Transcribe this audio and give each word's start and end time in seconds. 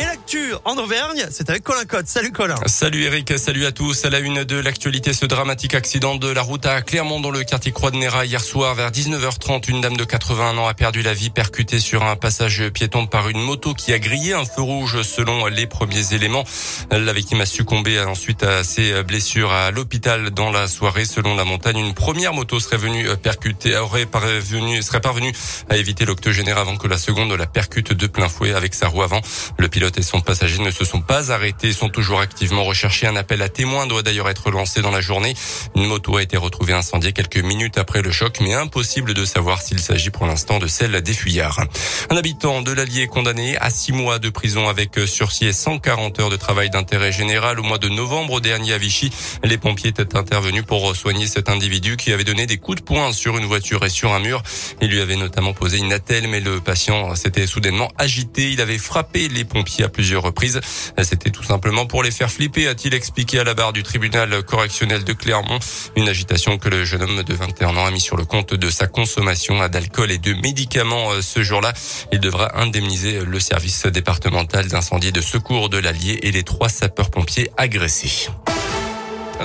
Et 0.00 0.04
l'actu 0.04 0.54
en 0.64 0.78
Auvergne, 0.78 1.26
c'est 1.30 1.50
avec 1.50 1.62
Colin 1.62 1.84
Cotte. 1.84 2.06
Salut 2.06 2.32
Colin. 2.32 2.54
Salut 2.64 3.02
Eric, 3.02 3.38
salut 3.38 3.66
à 3.66 3.72
tous. 3.72 4.06
À 4.06 4.08
la 4.08 4.20
une 4.20 4.44
de 4.44 4.58
l'actualité, 4.58 5.12
ce 5.12 5.26
dramatique 5.26 5.74
accident 5.74 6.14
de 6.14 6.28
la 6.28 6.40
route 6.40 6.64
à 6.64 6.80
Clermont 6.80 7.20
dans 7.20 7.30
le 7.30 7.44
quartier 7.44 7.70
Croix 7.70 7.90
de 7.90 7.98
Néra 7.98 8.24
hier 8.24 8.40
soir 8.40 8.74
vers 8.74 8.92
19h30. 8.92 9.68
Une 9.68 9.82
dame 9.82 9.98
de 9.98 10.04
81 10.04 10.56
ans 10.56 10.66
a 10.66 10.72
perdu 10.72 11.02
la 11.02 11.12
vie 11.12 11.28
percutée 11.28 11.80
sur 11.80 12.02
un 12.02 12.16
passage 12.16 12.66
piéton 12.70 13.06
par 13.06 13.28
une 13.28 13.42
moto 13.42 13.74
qui 13.74 13.92
a 13.92 13.98
grillé 13.98 14.32
un 14.32 14.46
feu 14.46 14.62
rouge 14.62 15.02
selon 15.02 15.44
les 15.48 15.66
premiers 15.66 16.14
éléments. 16.14 16.44
La 16.90 17.12
victime 17.12 17.42
a 17.42 17.46
succombé 17.46 18.00
ensuite 18.00 18.42
à 18.42 18.64
ses 18.64 19.02
blessures 19.02 19.52
à 19.52 19.70
l'hôpital 19.70 20.30
dans 20.30 20.50
la 20.50 20.66
soirée. 20.66 21.04
Selon 21.04 21.36
la 21.36 21.44
montagne, 21.44 21.76
une 21.76 21.92
première 21.92 22.32
moto 22.32 22.58
serait 22.58 22.78
venue 22.78 23.06
percuter, 23.22 23.76
aurait 23.76 24.06
parvenu, 24.06 24.80
serait 24.80 25.02
parvenue 25.02 25.34
à 25.68 25.76
éviter 25.76 26.06
l'octogénaire 26.06 26.56
avant 26.56 26.78
que 26.78 26.88
la 26.88 26.96
seconde 26.96 27.32
la 27.32 27.46
percute 27.46 27.92
de 27.92 28.06
plein 28.06 28.30
fouet 28.30 28.54
avec 28.54 28.72
sa 28.72 28.88
roue 28.88 29.02
avant. 29.02 29.20
Le 29.58 29.68
pilote 29.68 29.89
et 29.98 30.02
son 30.02 30.20
passager 30.20 30.58
ne 30.62 30.70
se 30.70 30.84
sont 30.84 31.00
pas 31.00 31.32
arrêtés, 31.32 31.72
sont 31.72 31.88
toujours 31.88 32.20
activement 32.20 32.64
recherchés. 32.64 33.06
Un 33.06 33.16
appel 33.16 33.42
à 33.42 33.48
témoins 33.48 33.86
doit 33.86 34.02
d'ailleurs 34.02 34.28
être 34.28 34.50
lancé 34.50 34.82
dans 34.82 34.90
la 34.90 35.00
journée. 35.00 35.34
Une 35.74 35.86
moto 35.86 36.16
a 36.16 36.22
été 36.22 36.36
retrouvée 36.36 36.72
incendiée 36.72 37.12
quelques 37.12 37.38
minutes 37.38 37.78
après 37.78 38.02
le 38.02 38.10
choc, 38.10 38.38
mais 38.40 38.54
impossible 38.54 39.14
de 39.14 39.24
savoir 39.24 39.62
s'il 39.62 39.80
s'agit 39.80 40.10
pour 40.10 40.26
l'instant 40.26 40.58
de 40.58 40.66
celle 40.66 41.00
des 41.02 41.14
fuyards. 41.14 41.64
Un 42.10 42.16
habitant 42.16 42.62
de 42.62 42.72
l'Allier 42.72 43.06
condamné 43.06 43.56
à 43.58 43.70
six 43.70 43.92
mois 43.92 44.18
de 44.18 44.28
prison 44.30 44.68
avec 44.68 44.98
sursis 45.06 45.46
et 45.46 45.52
140 45.52 46.20
heures 46.20 46.30
de 46.30 46.36
travail 46.36 46.70
d'intérêt 46.70 47.12
général 47.12 47.60
au 47.60 47.62
mois 47.62 47.78
de 47.78 47.88
novembre 47.88 48.40
dernier 48.40 48.72
à 48.72 48.78
Vichy. 48.78 49.10
Les 49.44 49.58
pompiers 49.58 49.90
étaient 49.90 50.16
intervenus 50.16 50.64
pour 50.64 50.94
soigner 50.94 51.26
cet 51.26 51.48
individu 51.48 51.96
qui 51.96 52.12
avait 52.12 52.24
donné 52.24 52.46
des 52.46 52.58
coups 52.58 52.78
de 52.78 52.84
poing 52.84 53.12
sur 53.12 53.38
une 53.38 53.46
voiture 53.46 53.84
et 53.84 53.88
sur 53.88 54.12
un 54.12 54.20
mur. 54.20 54.42
Il 54.80 54.88
lui 54.88 55.00
avait 55.00 55.16
notamment 55.16 55.52
posé 55.52 55.78
une 55.78 55.92
attelle, 55.92 56.28
mais 56.28 56.40
le 56.40 56.60
patient 56.60 57.14
s'était 57.14 57.46
soudainement 57.46 57.88
agité. 57.98 58.50
Il 58.52 58.60
avait 58.60 58.78
frappé 58.78 59.28
les 59.28 59.44
pompiers 59.44 59.79
à 59.82 59.88
plusieurs 59.88 60.22
reprises. 60.22 60.60
C'était 61.02 61.30
tout 61.30 61.42
simplement 61.42 61.86
pour 61.86 62.02
les 62.02 62.10
faire 62.10 62.30
flipper, 62.30 62.68
a-t-il 62.68 62.94
expliqué 62.94 63.38
à 63.38 63.44
la 63.44 63.54
barre 63.54 63.72
du 63.72 63.82
tribunal 63.82 64.42
correctionnel 64.42 65.04
de 65.04 65.12
Clermont. 65.12 65.58
Une 65.96 66.08
agitation 66.08 66.58
que 66.58 66.68
le 66.68 66.84
jeune 66.84 67.02
homme 67.02 67.22
de 67.22 67.34
21 67.34 67.76
ans 67.76 67.86
a 67.86 67.90
mis 67.90 68.00
sur 68.00 68.16
le 68.16 68.24
compte 68.24 68.54
de 68.54 68.70
sa 68.70 68.86
consommation 68.86 69.66
d'alcool 69.68 70.10
et 70.10 70.18
de 70.18 70.34
médicaments 70.34 71.12
euh, 71.12 71.22
ce 71.22 71.42
jour-là. 71.42 71.72
Il 72.12 72.20
devra 72.20 72.60
indemniser 72.60 73.20
le 73.24 73.40
service 73.40 73.86
départemental 73.86 74.66
d'incendie 74.68 75.12
de 75.12 75.20
secours 75.20 75.68
de 75.68 75.78
l'Allier 75.78 76.20
et 76.22 76.32
les 76.32 76.42
trois 76.42 76.68
sapeurs-pompiers 76.68 77.50
agressés. 77.56 78.30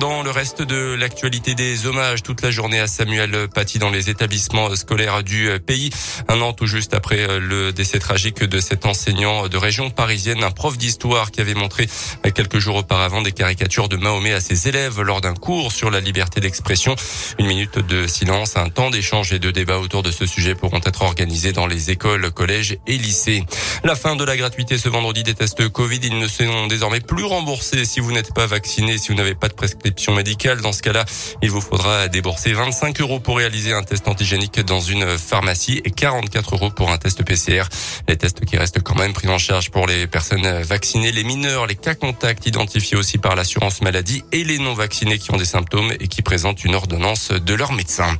Dans 0.00 0.22
le 0.22 0.30
reste 0.30 0.62
de 0.62 0.94
l'actualité 0.94 1.54
des 1.54 1.86
hommages 1.86 2.22
toute 2.22 2.40
la 2.40 2.50
journée 2.50 2.80
à 2.80 2.86
Samuel 2.86 3.46
Paty 3.54 3.78
dans 3.78 3.90
les 3.90 4.08
établissements 4.08 4.74
scolaires 4.74 5.22
du 5.22 5.50
pays. 5.64 5.90
Un 6.28 6.40
an 6.40 6.54
tout 6.54 6.66
juste 6.66 6.94
après 6.94 7.38
le 7.38 7.72
décès 7.72 7.98
tragique 7.98 8.42
de 8.42 8.58
cet 8.58 8.86
enseignant 8.86 9.48
de 9.48 9.56
région 9.56 9.90
parisienne, 9.90 10.42
un 10.44 10.50
prof 10.50 10.78
d'histoire 10.78 11.30
qui 11.30 11.40
avait 11.40 11.54
montré 11.54 11.88
quelques 12.34 12.58
jours 12.58 12.76
auparavant 12.76 13.20
des 13.20 13.32
caricatures 13.32 13.88
de 13.88 13.96
Mahomet 13.96 14.32
à 14.32 14.40
ses 14.40 14.66
élèves 14.66 15.00
lors 15.02 15.20
d'un 15.20 15.34
cours 15.34 15.72
sur 15.72 15.90
la 15.90 16.00
liberté 16.00 16.40
d'expression. 16.40 16.96
Une 17.38 17.46
minute 17.46 17.78
de 17.78 18.06
silence, 18.06 18.56
un 18.56 18.70
temps 18.70 18.90
d'échange 18.90 19.32
et 19.32 19.38
de 19.38 19.50
débat 19.50 19.78
autour 19.78 20.02
de 20.02 20.10
ce 20.10 20.24
sujet 20.24 20.54
pourront 20.54 20.80
être 20.84 21.02
organisés 21.02 21.52
dans 21.52 21.66
les 21.66 21.90
écoles, 21.90 22.30
collèges 22.30 22.78
et 22.86 22.96
lycées. 22.96 23.44
La 23.84 23.94
fin 23.94 24.16
de 24.16 24.24
la 24.24 24.36
gratuité 24.36 24.78
ce 24.78 24.88
vendredi 24.88 25.22
des 25.22 25.34
tests 25.34 25.68
Covid, 25.68 26.00
ils 26.02 26.18
ne 26.18 26.28
seront 26.28 26.66
désormais 26.66 27.00
plus 27.00 27.24
remboursés 27.24 27.84
si 27.84 28.00
vous 28.00 28.12
n'êtes 28.12 28.32
pas 28.32 28.46
vacciné, 28.46 28.96
si 28.96 29.08
vous 29.08 29.14
n'avez 29.14 29.34
pas 29.34 29.48
de 29.48 29.54
prescription 29.54 29.81
prescription 29.82 30.14
médicale. 30.14 30.60
Dans 30.60 30.72
ce 30.72 30.80
cas-là, 30.82 31.04
il 31.42 31.50
vous 31.50 31.60
faudra 31.60 32.06
débourser 32.06 32.52
25 32.52 33.00
euros 33.00 33.18
pour 33.18 33.38
réaliser 33.38 33.72
un 33.72 33.82
test 33.82 34.06
antigénique 34.06 34.60
dans 34.60 34.80
une 34.80 35.18
pharmacie 35.18 35.82
et 35.84 35.90
44 35.90 36.54
euros 36.54 36.70
pour 36.70 36.92
un 36.92 36.98
test 36.98 37.24
PCR. 37.24 37.64
Les 38.08 38.16
tests 38.16 38.44
qui 38.44 38.56
restent 38.56 38.80
quand 38.80 38.94
même 38.94 39.12
pris 39.12 39.28
en 39.28 39.38
charge 39.38 39.70
pour 39.70 39.88
les 39.88 40.06
personnes 40.06 40.62
vaccinées, 40.62 41.10
les 41.10 41.24
mineurs, 41.24 41.66
les 41.66 41.74
cas 41.74 41.94
contacts 41.94 42.46
identifiés 42.46 42.96
aussi 42.96 43.18
par 43.18 43.34
l'assurance 43.34 43.82
maladie 43.82 44.22
et 44.30 44.44
les 44.44 44.58
non 44.58 44.74
vaccinés 44.74 45.18
qui 45.18 45.32
ont 45.32 45.36
des 45.36 45.44
symptômes 45.44 45.92
et 45.98 46.06
qui 46.06 46.22
présentent 46.22 46.64
une 46.64 46.76
ordonnance 46.76 47.32
de 47.32 47.54
leur 47.54 47.72
médecin. 47.72 48.16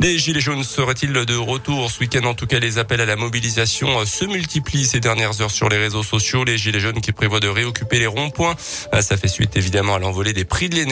Les 0.00 0.18
gilets 0.18 0.40
jaunes 0.40 0.64
seraient-ils 0.64 1.12
de 1.12 1.36
retour 1.36 1.90
ce 1.90 2.00
week-end? 2.00 2.24
En 2.24 2.34
tout 2.34 2.46
cas, 2.46 2.58
les 2.58 2.78
appels 2.78 3.00
à 3.00 3.06
la 3.06 3.16
mobilisation 3.16 4.04
se 4.04 4.24
multiplient 4.24 4.84
ces 4.84 5.00
dernières 5.00 5.40
heures 5.40 5.50
sur 5.50 5.68
les 5.68 5.78
réseaux 5.78 6.02
sociaux. 6.02 6.44
Les 6.44 6.58
gilets 6.58 6.80
jaunes 6.80 7.00
qui 7.00 7.12
prévoient 7.12 7.40
de 7.40 7.48
réoccuper 7.48 7.98
les 7.98 8.06
ronds-points. 8.06 8.56
Ça 9.00 9.16
fait 9.16 9.28
suite 9.28 9.56
évidemment 9.56 9.94
à 9.94 9.98
l'envolée 9.98 10.32
des 10.32 10.44
prix 10.44 10.68
de 10.68 10.74
l'énergie, 10.76 10.87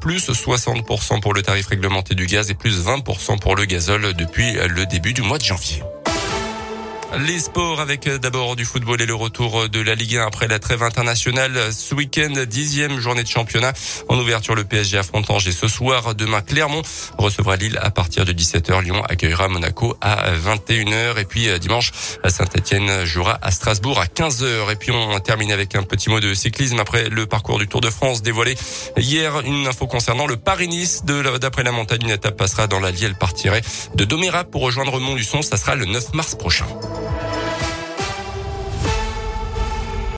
plus 0.00 0.28
60% 0.30 1.20
pour 1.20 1.34
le 1.34 1.42
tarif 1.42 1.66
réglementé 1.66 2.14
du 2.14 2.26
gaz 2.26 2.50
et 2.50 2.54
plus 2.54 2.84
20% 2.84 3.38
pour 3.40 3.56
le 3.56 3.64
gazole 3.64 4.14
depuis 4.14 4.52
le 4.52 4.86
début 4.86 5.12
du 5.12 5.22
mois 5.22 5.38
de 5.38 5.44
janvier. 5.44 5.82
Les 7.20 7.38
sports 7.38 7.80
avec 7.80 8.06
euh, 8.06 8.18
d'abord 8.18 8.56
du 8.56 8.64
football 8.64 9.00
et 9.00 9.06
le 9.06 9.14
retour 9.14 9.68
de 9.68 9.80
la 9.80 9.94
Ligue 9.94 10.16
1 10.16 10.26
après 10.26 10.48
la 10.48 10.58
trêve 10.58 10.82
internationale. 10.82 11.72
Ce 11.72 11.94
week-end, 11.94 12.32
dixième 12.46 12.98
journée 12.98 13.22
de 13.22 13.28
championnat. 13.28 13.72
En 14.08 14.18
ouverture, 14.18 14.54
le 14.54 14.64
PSG 14.64 14.98
affronte 14.98 15.30
Angers 15.30 15.52
ce 15.52 15.68
soir. 15.68 16.14
Demain, 16.14 16.40
Clermont 16.40 16.82
recevra 17.16 17.56
Lille 17.56 17.78
à 17.80 17.90
partir 17.90 18.24
de 18.24 18.32
17h. 18.32 18.82
Lyon 18.82 19.02
accueillera 19.04 19.48
Monaco 19.48 19.96
à 20.00 20.32
21h. 20.32 21.18
Et 21.18 21.24
puis 21.24 21.48
euh, 21.48 21.58
dimanche, 21.58 21.92
Saint-Etienne 22.26 23.04
jouera 23.04 23.38
à 23.42 23.50
Strasbourg 23.52 24.00
à 24.00 24.06
15h. 24.06 24.72
Et 24.72 24.76
puis 24.76 24.90
on 24.90 25.18
termine 25.20 25.52
avec 25.52 25.76
un 25.76 25.84
petit 25.84 26.10
mot 26.10 26.18
de 26.18 26.34
cyclisme 26.34 26.80
après 26.80 27.08
le 27.08 27.26
parcours 27.26 27.58
du 27.58 27.68
Tour 27.68 27.80
de 27.80 27.90
France 27.90 28.22
dévoilé 28.22 28.56
hier. 28.96 29.40
Une 29.40 29.66
info 29.68 29.86
concernant 29.86 30.26
le 30.26 30.36
Paris-Nice. 30.36 31.04
D'après 31.04 31.62
la 31.62 31.72
montagne, 31.72 32.02
une 32.02 32.10
étape 32.10 32.36
passera 32.36 32.66
dans 32.66 32.80
la. 32.80 32.90
Elle 32.90 33.14
partirait 33.14 33.62
de 33.94 34.04
Doméra 34.04 34.44
pour 34.44 34.62
rejoindre 34.62 34.98
Montluçon. 34.98 35.42
Ça 35.42 35.56
sera 35.56 35.74
le 35.74 35.84
9 35.84 36.14
mars 36.14 36.34
prochain. 36.34 36.66